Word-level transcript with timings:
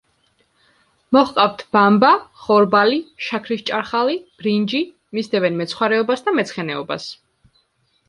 მოჰყავთ 1.17 1.61
ბამბა, 1.77 2.09
ხორბალი, 2.47 2.99
შაქრის 3.27 3.63
ჭარხალი, 3.69 4.19
ბრინჯი, 4.43 4.85
მისდევენ 5.21 5.63
მეცხვარეობას 5.63 6.29
და 6.31 6.39
მეცხენეობას. 6.43 7.11